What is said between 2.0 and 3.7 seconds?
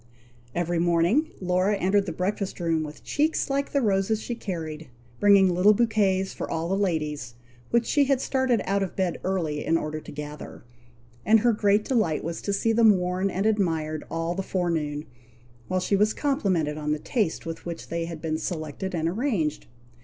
the breakfast room with cheeks